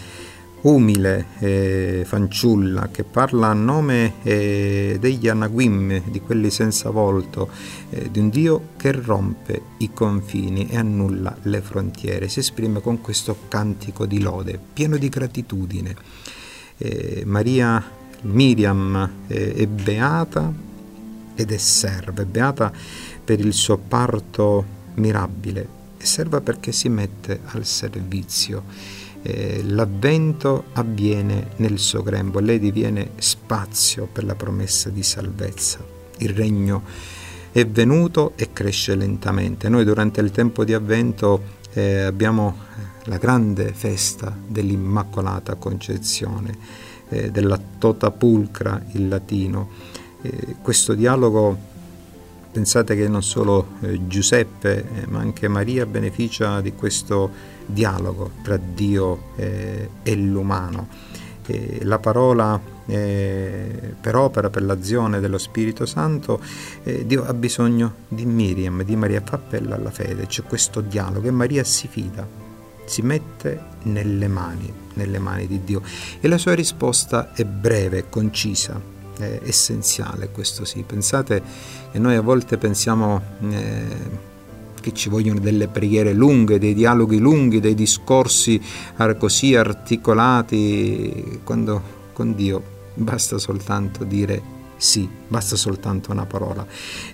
umile 0.62 1.27
eh, 1.38 2.03
fanciulla 2.05 2.88
che 2.90 3.05
parla 3.05 3.49
a 3.49 3.53
nome 3.53 4.14
eh, 4.22 4.96
degli 4.99 5.29
anaguim, 5.29 6.03
di 6.11 6.20
quelli 6.20 6.51
senza 6.51 6.90
volto, 6.90 7.49
eh, 7.90 8.11
di 8.11 8.18
un 8.18 8.31
Dio 8.31 8.70
che 8.77 8.90
rompe 8.90 9.62
i 9.79 9.92
confini 9.92 10.66
e 10.68 10.77
annulla 10.77 11.37
le 11.42 11.61
frontiere, 11.61 12.29
si 12.29 12.40
esprime 12.40 12.81
con 12.81 13.01
questo 13.01 13.37
cantico 13.46 14.07
di 14.07 14.20
lode, 14.20 14.59
pieno 14.72 14.96
di 14.96 15.09
gratitudine 15.09 16.35
eh, 16.78 17.22
Maria 17.24 17.82
Miriam 18.22 19.10
eh, 19.26 19.54
è 19.54 19.66
beata 19.66 20.52
ed 21.34 21.52
è 21.52 21.56
serva, 21.56 22.22
è 22.22 22.24
beata 22.24 22.72
per 23.24 23.40
il 23.40 23.52
suo 23.52 23.76
parto 23.76 24.64
mirabile, 24.94 25.68
è 25.96 26.04
serva 26.04 26.40
perché 26.40 26.72
si 26.72 26.88
mette 26.88 27.40
al 27.46 27.64
servizio. 27.64 28.64
Eh, 29.22 29.62
l'avvento 29.64 30.66
avviene 30.74 31.48
nel 31.56 31.78
suo 31.78 32.02
grembo, 32.02 32.38
lei 32.38 32.58
diviene 32.58 33.10
spazio 33.16 34.08
per 34.10 34.24
la 34.24 34.34
promessa 34.34 34.88
di 34.88 35.02
salvezza. 35.02 35.84
Il 36.18 36.30
regno 36.30 36.82
è 37.50 37.66
venuto 37.66 38.32
e 38.36 38.52
cresce 38.52 38.94
lentamente. 38.94 39.68
Noi 39.68 39.84
durante 39.84 40.20
il 40.20 40.30
tempo 40.30 40.64
di 40.64 40.74
avvento 40.74 41.56
eh, 41.76 42.00
abbiamo 42.00 42.56
la 43.04 43.18
grande 43.18 43.72
festa 43.72 44.34
dell'Immacolata 44.46 45.56
Concezione, 45.56 46.56
eh, 47.10 47.30
della 47.30 47.60
Tota 47.78 48.10
Pulcra 48.10 48.82
in 48.92 49.10
latino. 49.10 49.68
Eh, 50.22 50.56
questo 50.62 50.94
dialogo, 50.94 51.56
pensate 52.50 52.96
che 52.96 53.06
non 53.08 53.22
solo 53.22 53.72
eh, 53.82 54.06
Giuseppe 54.06 55.02
eh, 55.02 55.06
ma 55.06 55.18
anche 55.18 55.48
Maria 55.48 55.84
beneficia 55.84 56.62
di 56.62 56.72
questo 56.72 57.30
dialogo 57.66 58.30
tra 58.42 58.56
Dio 58.56 59.32
eh, 59.36 59.90
e 60.02 60.14
l'umano. 60.16 60.88
la 61.82 61.98
parola 61.98 62.58
eh, 62.87 63.94
per 64.01 64.16
opera, 64.16 64.51
per 64.51 64.62
l'azione 64.62 65.20
dello 65.20 65.38
Spirito 65.38 65.87
Santo, 65.87 66.40
eh, 66.85 67.07
Dio 67.07 67.25
ha 67.25 67.35
bisogno 67.35 67.94
di 68.09 68.25
Miriam, 68.25 68.83
di 68.83 68.96
Maria, 68.96 69.22
fa 69.25 69.37
appello 69.37 69.75
alla 69.75 69.90
fede, 69.90 70.27
c'è 70.27 70.42
questo 70.42 70.81
dialogo 70.81 71.27
e 71.27 71.31
Maria 71.31 71.64
si 71.64 71.88
fida, 71.88 72.27
si 72.85 73.03
mette 73.03 73.61
nelle 73.85 74.29
mani, 74.29 74.72
nelle 74.94 75.18
mani 75.18 75.46
di 75.46 75.62
Dio. 75.64 75.83
E 76.20 76.29
la 76.29 76.38
sua 76.38 76.55
risposta 76.55 77.33
è 77.33 77.44
breve, 77.44 78.09
concisa, 78.09 78.81
è 79.18 79.40
essenziale, 79.42 80.31
questo 80.31 80.64
sì. 80.64 80.83
Pensate 80.87 81.42
che 81.90 81.99
noi 81.99 82.14
a 82.14 82.22
volte 82.22 82.57
pensiamo 82.57 83.20
eh, 83.51 84.35
che 84.81 84.92
ci 84.92 85.09
vogliono 85.09 85.40
delle 85.40 85.66
preghiere 85.66 86.12
lunghe, 86.12 86.61
dei 86.61 86.75
dialoghi 86.75 87.18
lunghi, 87.18 87.59
dei 87.59 87.75
discorsi 87.75 88.62
così 89.18 89.57
articolati, 89.57 91.40
quando 91.42 91.94
con 92.12 92.35
Dio 92.35 92.75
basta 92.96 93.38
soltanto 93.38 94.04
dire 94.04 94.54
sì, 94.76 95.09
basta 95.28 95.56
soltanto 95.56 96.12
una 96.12 96.26
parola. 96.26 96.66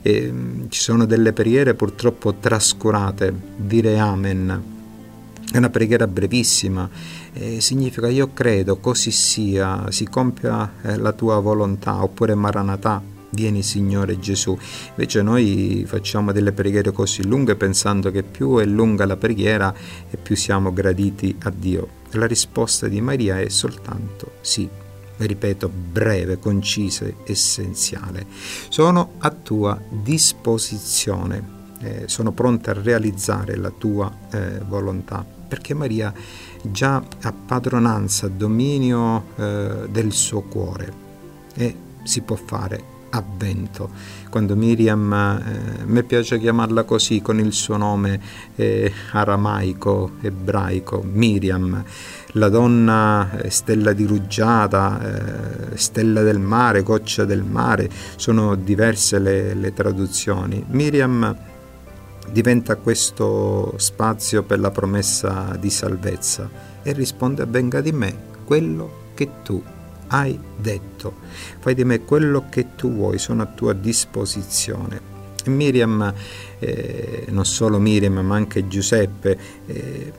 E, 0.02 0.32
ci 0.68 0.80
sono 0.80 1.04
delle 1.04 1.32
preghiere 1.32 1.74
purtroppo 1.74 2.34
trascurate, 2.34 3.32
dire 3.56 3.98
amen 3.98 4.80
è 5.52 5.58
una 5.58 5.68
preghiera 5.68 6.06
brevissima, 6.06 6.88
eh, 7.34 7.60
significa 7.60 8.08
io 8.08 8.32
credo, 8.32 8.78
così 8.78 9.10
sia, 9.10 9.90
si 9.90 10.08
compia 10.08 10.72
eh, 10.80 10.96
la 10.96 11.12
tua 11.12 11.40
volontà, 11.40 12.02
oppure 12.02 12.34
Maranatà, 12.34 13.02
vieni 13.32 13.62
Signore 13.62 14.18
Gesù. 14.18 14.56
Invece 14.90 15.20
noi 15.20 15.84
facciamo 15.86 16.32
delle 16.32 16.52
preghiere 16.52 16.90
così 16.92 17.26
lunghe 17.26 17.54
pensando 17.54 18.10
che 18.10 18.22
più 18.22 18.56
è 18.56 18.64
lunga 18.64 19.04
la 19.04 19.16
preghiera 19.16 19.74
e 20.10 20.16
più 20.16 20.36
siamo 20.36 20.72
graditi 20.72 21.36
a 21.42 21.52
Dio. 21.54 22.00
La 22.12 22.26
risposta 22.26 22.88
di 22.88 23.02
Maria 23.02 23.38
è 23.38 23.48
soltanto 23.50 24.32
sì. 24.40 24.66
Ripeto, 25.24 25.68
breve, 25.68 26.38
concisa, 26.38 27.06
essenziale. 27.24 28.26
Sono 28.68 29.12
a 29.18 29.30
tua 29.30 29.80
disposizione 29.88 31.60
eh, 31.82 32.04
sono 32.06 32.30
pronte 32.30 32.70
a 32.70 32.74
realizzare 32.80 33.56
la 33.56 33.70
tua 33.70 34.10
eh, 34.30 34.60
volontà, 34.60 35.24
perché 35.48 35.74
Maria 35.74 36.12
già 36.62 37.02
ha 37.22 37.32
padronanza, 37.32 38.28
dominio 38.28 39.24
eh, 39.36 39.88
del 39.90 40.12
suo 40.12 40.42
cuore 40.42 41.00
e 41.54 41.76
si 42.04 42.20
può 42.20 42.36
fare 42.36 42.91
avvento. 43.12 43.90
Quando 44.28 44.56
Miriam, 44.56 45.12
eh, 45.12 45.84
mi 45.84 46.02
piace 46.04 46.38
chiamarla 46.38 46.84
così 46.84 47.20
con 47.20 47.38
il 47.38 47.52
suo 47.52 47.76
nome 47.76 48.20
eh, 48.56 48.92
aramaico, 49.12 50.12
ebraico, 50.20 51.02
Miriam, 51.04 51.82
la 52.32 52.48
donna 52.48 53.30
eh, 53.38 53.50
stella 53.50 53.92
di 53.92 54.04
rugiada, 54.04 55.72
eh, 55.72 55.76
stella 55.76 56.22
del 56.22 56.38
mare, 56.38 56.82
goccia 56.82 57.24
del 57.24 57.42
mare, 57.42 57.90
sono 58.16 58.54
diverse 58.54 59.18
le, 59.18 59.54
le 59.54 59.72
traduzioni. 59.72 60.64
Miriam 60.68 61.36
diventa 62.30 62.76
questo 62.76 63.74
spazio 63.76 64.42
per 64.42 64.60
la 64.60 64.70
promessa 64.70 65.56
di 65.58 65.68
salvezza 65.68 66.48
e 66.82 66.92
risponde 66.92 67.42
avvenga 67.42 67.80
di 67.80 67.92
me 67.92 68.30
quello 68.44 69.10
che 69.14 69.28
tu 69.42 69.62
hai 70.12 70.38
detto. 70.56 71.14
Fai 71.58 71.74
di 71.74 71.84
me 71.84 72.04
quello 72.04 72.44
che 72.48 72.74
tu 72.76 72.92
vuoi, 72.92 73.18
sono 73.18 73.42
a 73.42 73.46
tua 73.46 73.72
disposizione. 73.72 75.10
E 75.44 75.50
Miriam, 75.50 76.12
eh, 76.58 77.26
non 77.28 77.44
solo 77.44 77.78
Miriam, 77.78 78.18
ma 78.18 78.36
anche 78.36 78.68
Giuseppe, 78.68 79.38
eh, 79.66 80.12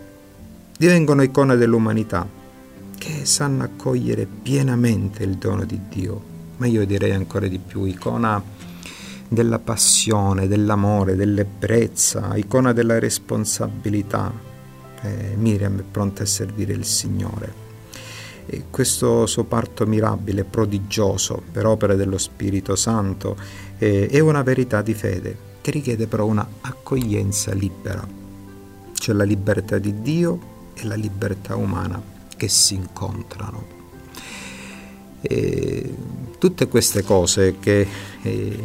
divengono 0.77 1.21
icone 1.21 1.55
dell'umanità 1.55 2.27
che 2.97 3.25
sanno 3.25 3.63
accogliere 3.63 4.25
pienamente 4.25 5.23
il 5.23 5.37
dono 5.37 5.63
di 5.63 5.79
Dio, 5.89 6.21
ma 6.57 6.67
io 6.67 6.85
direi 6.85 7.11
ancora 7.11 7.47
di 7.47 7.59
più, 7.59 7.85
icona 7.85 8.41
della 9.27 9.59
passione, 9.59 10.47
dell'amore, 10.47 11.15
dell'ebbrezza, 11.15 12.35
icona 12.35 12.73
della 12.73 12.99
responsabilità. 12.99 14.31
Eh, 15.01 15.35
Miriam 15.35 15.79
è 15.79 15.83
pronta 15.83 16.23
a 16.23 16.25
servire 16.25 16.73
il 16.73 16.85
Signore. 16.85 17.62
Questo 18.69 19.25
suo 19.25 19.43
parto 19.45 19.85
mirabile, 19.85 20.43
prodigioso, 20.43 21.41
per 21.51 21.65
opera 21.65 21.95
dello 21.95 22.17
Spirito 22.17 22.75
Santo, 22.75 23.35
eh, 23.77 24.07
è 24.07 24.19
una 24.19 24.43
verità 24.43 24.81
di 24.81 24.93
fede 24.93 25.51
che 25.61 25.71
richiede 25.71 26.07
però 26.07 26.25
una 26.25 26.47
accoglienza 26.61 27.53
libera. 27.53 28.05
C'è 28.93 29.13
la 29.13 29.23
libertà 29.23 29.77
di 29.77 30.01
Dio 30.01 30.51
e 30.73 30.85
la 30.85 30.95
libertà 30.95 31.55
umana 31.55 32.01
che 32.35 32.47
si 32.49 32.75
incontrano. 32.75 33.81
E 35.21 35.95
tutte 36.37 36.67
queste 36.67 37.03
cose 37.03 37.57
che 37.59 37.87
eh, 38.21 38.63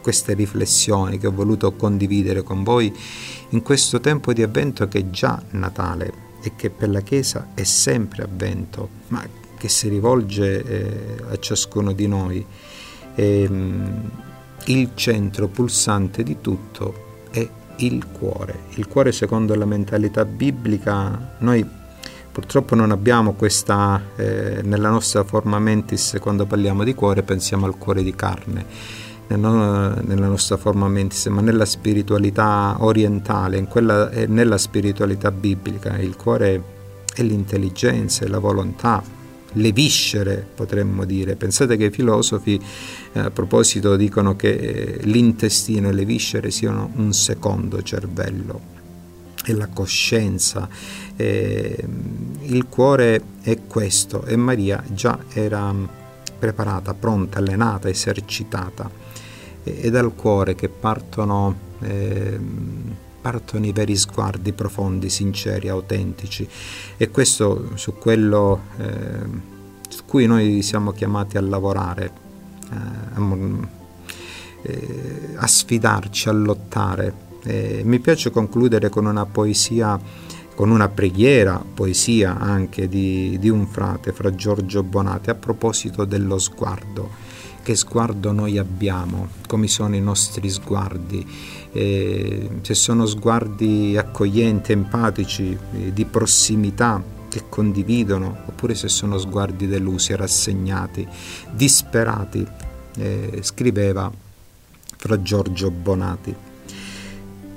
queste 0.00 0.34
riflessioni 0.34 1.18
che 1.18 1.28
ho 1.28 1.32
voluto 1.32 1.72
condividere 1.74 2.42
con 2.42 2.64
voi 2.64 2.92
in 3.50 3.62
questo 3.62 4.00
tempo 4.00 4.32
di 4.32 4.42
avvento 4.42 4.88
che 4.88 4.98
è 4.98 5.10
già 5.10 5.40
Natale 5.50 6.30
e 6.42 6.52
che 6.56 6.70
per 6.70 6.90
la 6.90 7.00
Chiesa 7.00 7.48
è 7.54 7.62
sempre 7.62 8.24
avvento, 8.24 8.88
ma 9.08 9.24
che 9.56 9.68
si 9.68 9.88
rivolge 9.88 10.64
eh, 10.64 11.16
a 11.30 11.38
ciascuno 11.38 11.92
di 11.92 12.08
noi. 12.08 12.44
E, 13.14 13.42
ehm, 13.42 14.10
il 14.66 14.90
centro 14.94 15.48
pulsante 15.48 16.22
di 16.22 16.40
tutto 16.40 17.24
è 17.30 17.48
il 17.78 18.06
cuore. 18.12 18.60
Il 18.74 18.86
cuore 18.86 19.12
secondo 19.12 19.54
la 19.54 19.64
mentalità 19.64 20.24
biblica, 20.24 21.36
noi 21.38 21.66
purtroppo 22.30 22.74
non 22.74 22.90
abbiamo 22.90 23.32
questa, 23.32 24.00
eh, 24.16 24.60
nella 24.62 24.88
nostra 24.88 25.24
forma 25.24 25.58
mentis, 25.58 26.16
quando 26.20 26.46
parliamo 26.46 26.84
di 26.84 26.94
cuore 26.94 27.22
pensiamo 27.22 27.66
al 27.66 27.76
cuore 27.76 28.02
di 28.02 28.14
carne, 28.14 28.64
non 29.36 30.02
nella 30.04 30.26
nostra 30.26 30.56
forma 30.56 30.88
mentis, 30.88 31.26
ma 31.26 31.40
nella 31.40 31.64
spiritualità 31.64 32.76
orientale, 32.80 33.62
quella, 33.64 34.10
eh, 34.10 34.26
nella 34.26 34.58
spiritualità 34.58 35.30
biblica. 35.30 35.98
Il 35.98 36.16
cuore 36.16 36.62
è 37.14 37.22
l'intelligenza, 37.22 38.24
è 38.24 38.28
la 38.28 38.38
volontà, 38.38 39.02
le 39.52 39.72
viscere, 39.72 40.46
potremmo 40.54 41.04
dire. 41.04 41.36
Pensate 41.36 41.76
che 41.76 41.86
i 41.86 41.90
filosofi 41.90 42.60
eh, 43.12 43.18
a 43.18 43.30
proposito 43.30 43.96
dicono 43.96 44.36
che 44.36 44.50
eh, 44.50 44.98
l'intestino 45.02 45.88
e 45.88 45.92
le 45.92 46.04
viscere 46.04 46.50
siano 46.50 46.90
un 46.96 47.12
secondo 47.12 47.82
cervello 47.82 48.60
e 49.44 49.52
la 49.52 49.66
coscienza. 49.66 50.68
Eh, 51.16 51.84
il 52.42 52.66
cuore 52.68 53.22
è 53.42 53.58
questo 53.66 54.24
e 54.24 54.36
Maria 54.36 54.82
già 54.88 55.18
era 55.32 55.74
preparata, 56.38 56.94
pronta, 56.94 57.38
allenata, 57.38 57.88
esercitata. 57.88 59.01
È 59.62 59.90
dal 59.90 60.14
cuore 60.14 60.54
che 60.54 60.68
partono, 60.68 61.54
eh, 61.80 62.38
partono, 63.20 63.66
i 63.66 63.72
veri 63.72 63.96
sguardi 63.96 64.52
profondi, 64.52 65.08
sinceri, 65.08 65.68
autentici. 65.68 66.48
E 66.96 67.10
questo 67.10 67.70
su 67.74 67.94
quello 67.94 68.60
eh, 68.78 69.50
su 69.88 70.04
cui 70.04 70.26
noi 70.26 70.62
siamo 70.62 70.92
chiamati 70.92 71.36
a 71.36 71.42
lavorare, 71.42 72.12
eh, 72.72 72.76
a, 73.14 73.68
eh, 74.62 75.46
sfidarci, 75.46 76.28
a 76.28 76.32
lottare. 76.32 77.30
mi 77.82 77.98
piace 77.98 78.30
concludere 78.30 78.88
con 78.88 79.06
una 79.06 79.26
poesia 79.26 79.98
con 80.54 80.70
una 80.70 80.88
preghiera, 80.88 81.64
poesia 81.74 82.38
anche 82.38 82.86
di, 82.86 83.38
di, 83.40 83.48
un 83.48 83.66
frate, 83.66 84.12
fra 84.12 84.34
Giorgio 84.34 84.82
Bonate, 84.82 85.30
a 85.30 85.34
proposito 85.34 86.04
dello 86.04 86.38
sguardo 86.38 87.21
che 87.62 87.74
sguardo 87.76 88.32
noi 88.32 88.58
abbiamo, 88.58 89.28
come 89.46 89.68
sono 89.68 89.94
i 89.94 90.00
nostri 90.00 90.50
sguardi, 90.50 91.26
eh, 91.72 92.48
se 92.60 92.74
sono 92.74 93.06
sguardi 93.06 93.96
accoglienti, 93.96 94.72
empatici, 94.72 95.56
eh, 95.74 95.92
di 95.92 96.04
prossimità 96.04 97.02
che 97.28 97.44
condividono, 97.48 98.36
oppure 98.46 98.74
se 98.74 98.88
sono 98.88 99.16
sguardi 99.16 99.66
delusi, 99.66 100.14
rassegnati, 100.14 101.06
disperati, 101.50 102.46
eh, 102.96 103.38
scriveva 103.42 104.12
fra 104.96 105.22
Giorgio 105.22 105.70
Bonati. 105.70 106.34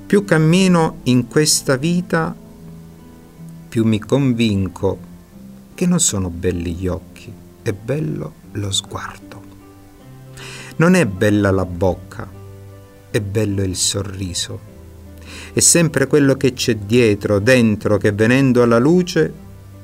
Più 0.06 0.24
cammino 0.24 1.00
in 1.04 1.26
questa 1.26 1.76
vita, 1.76 2.34
più 3.68 3.84
mi 3.84 3.98
convinco 3.98 4.98
che 5.74 5.84
non 5.84 6.00
sono 6.00 6.30
belli 6.30 6.72
gli 6.74 6.86
occhi, 6.86 7.30
è 7.60 7.72
bello 7.72 8.32
lo 8.52 8.70
sguardo. 8.70 9.25
Non 10.78 10.94
è 10.94 11.06
bella 11.06 11.50
la 11.50 11.64
bocca, 11.64 12.28
è 13.10 13.20
bello 13.20 13.62
il 13.62 13.76
sorriso. 13.76 14.74
È 15.52 15.60
sempre 15.60 16.06
quello 16.06 16.34
che 16.34 16.52
c'è 16.52 16.76
dietro, 16.76 17.38
dentro, 17.38 17.96
che 17.96 18.12
venendo 18.12 18.62
alla 18.62 18.78
luce 18.78 19.32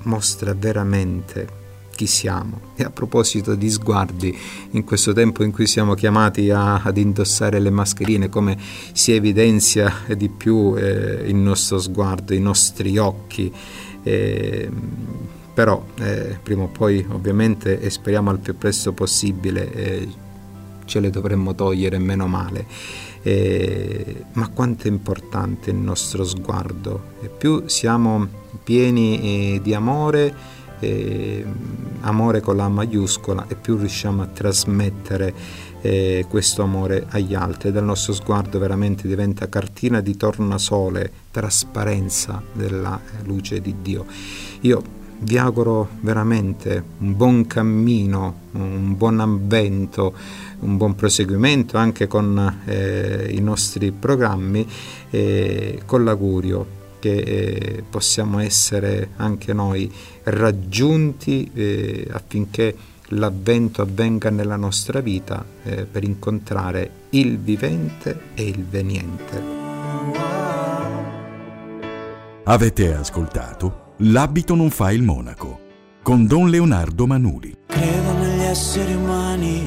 mostra 0.02 0.52
veramente 0.52 1.61
chi 1.94 2.07
siamo. 2.07 2.74
E 2.76 2.85
a 2.85 2.90
proposito 2.90 3.55
di 3.55 3.70
sguardi, 3.70 4.37
in 4.72 4.85
questo 4.85 5.14
tempo 5.14 5.42
in 5.42 5.50
cui 5.50 5.66
siamo 5.66 5.94
chiamati 5.94 6.50
a, 6.50 6.83
ad 6.83 6.98
indossare 6.98 7.59
le 7.59 7.70
mascherine, 7.70 8.28
come 8.28 8.59
si 8.92 9.12
evidenzia 9.12 9.90
di 10.14 10.28
più 10.28 10.74
eh, 10.76 11.22
il 11.24 11.37
nostro 11.37 11.78
sguardo, 11.78 12.35
i 12.35 12.40
nostri 12.40 12.98
occhi. 12.98 13.50
Eh, 14.02 14.70
però 15.55 15.85
eh, 16.00 16.38
prima 16.42 16.64
o 16.64 16.68
poi 16.68 17.07
ovviamente 17.11 17.81
e 17.81 17.90
speriamo 17.90 18.31
al 18.31 18.38
più 18.40 18.57
presto 18.57 18.92
possibile 18.92 19.72
eh, 19.72 20.09
ce 20.92 21.00
le 21.00 21.09
dovremmo 21.09 21.55
togliere 21.55 21.98
meno 21.98 22.26
male. 22.26 22.66
Eh, 23.22 24.24
ma 24.33 24.48
quanto 24.48 24.88
è 24.88 24.90
importante 24.90 25.70
il 25.70 25.76
nostro 25.76 26.22
sguardo. 26.22 27.14
E 27.22 27.28
più 27.28 27.62
siamo 27.66 28.28
pieni 28.62 29.55
eh, 29.55 29.61
di 29.62 29.72
amore, 29.72 30.35
eh, 30.81 31.46
amore 32.00 32.42
con 32.42 32.57
la 32.57 32.68
maiuscola, 32.68 33.46
e 33.48 33.55
più 33.55 33.78
riusciamo 33.78 34.20
a 34.20 34.26
trasmettere 34.26 35.33
eh, 35.81 36.26
questo 36.28 36.62
amore 36.62 37.07
agli 37.09 37.33
altri. 37.33 37.72
Dal 37.72 37.85
nostro 37.85 38.12
sguardo 38.12 38.59
veramente 38.59 39.09
diventa 39.09 39.48
cartina 39.48 40.02
di 40.02 40.14
tornasole, 40.14 41.11
trasparenza 41.31 42.42
della 42.52 43.00
luce 43.24 43.62
di 43.62 43.76
Dio. 43.81 44.05
Io 44.61 45.00
vi 45.22 45.38
auguro 45.38 45.88
veramente 46.00 46.83
un 46.98 47.16
buon 47.16 47.46
cammino, 47.46 48.40
un 48.52 48.96
buon 48.96 49.20
avvento, 49.20 50.12
un 50.62 50.77
buon 50.77 50.94
proseguimento 50.94 51.77
anche 51.77 52.07
con 52.07 52.62
eh, 52.64 53.29
i 53.31 53.40
nostri 53.40 53.92
programmi, 53.92 54.66
eh, 55.11 55.83
con 55.87 56.05
l'augurio 56.05 56.81
che 56.98 57.16
eh, 57.16 57.85
possiamo 57.88 58.38
essere 58.38 59.11
anche 59.16 59.53
noi 59.53 59.92
raggiunti 60.25 61.51
eh, 61.53 62.07
affinché 62.11 62.77
l'avvento 63.09 63.83
avvenga 63.83 64.31
nella 64.31 64.57
nostra 64.57 65.01
vita 65.01 65.44
eh, 65.64 65.85
per 65.85 66.05
incontrare 66.05 66.90
il 67.11 67.38
vivente 67.38 68.20
e 68.35 68.44
il 68.46 68.64
veniente. 68.64 69.61
Avete 72.44 72.94
ascoltato? 72.94 73.94
L'abito 73.98 74.55
non 74.55 74.70
fa 74.70 74.90
il 74.92 75.03
monaco 75.03 75.61
con 76.03 76.27
Don 76.27 76.51
Leonardo 76.51 77.07
Manuli. 77.07 77.57
Credo 77.66 78.12
negli 78.14 78.42
esseri 78.42 78.94
umani, 78.94 79.66